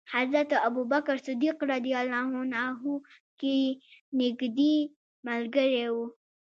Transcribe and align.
حضرت 0.15 0.49
ابو 0.67 0.81
بکر 0.91 1.15
صدیق 1.25 1.57
یې 3.47 3.61
نېږدې 4.19 4.75
ملګری 5.27 5.85
و. 5.93 5.95